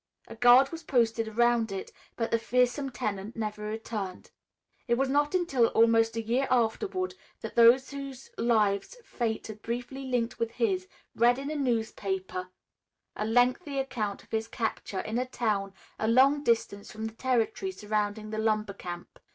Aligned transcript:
A 0.27 0.35
guard 0.35 0.71
was 0.71 0.81
posted 0.81 1.27
around 1.27 1.71
it, 1.71 1.91
but 2.15 2.31
the 2.31 2.39
fearsome 2.39 2.89
tenant 2.89 3.35
never 3.35 3.61
returned. 3.61 4.31
It 4.87 4.95
was 4.97 5.09
not 5.09 5.35
until 5.35 5.67
almost 5.67 6.15
a 6.17 6.23
year 6.23 6.47
afterward 6.49 7.13
that 7.41 7.55
those 7.55 7.91
whose 7.91 8.31
lives 8.35 8.97
fate 9.05 9.45
had 9.45 9.61
briefly 9.61 10.05
linked 10.05 10.39
with 10.39 10.53
his, 10.53 10.87
read 11.15 11.37
in 11.37 11.51
a 11.51 11.55
newspaper 11.55 12.49
a 13.15 13.27
lengthy 13.27 13.77
account 13.77 14.23
of 14.23 14.31
his 14.31 14.47
capture 14.47 15.01
in 15.01 15.19
a 15.19 15.25
town 15.27 15.71
a 15.99 16.07
long 16.07 16.43
distance 16.43 16.91
from 16.91 17.05
the 17.05 17.13
territory 17.13 17.71
surrounding 17.71 18.31
the 18.31 18.39
lumber 18.39 18.73
camp. 18.73 19.19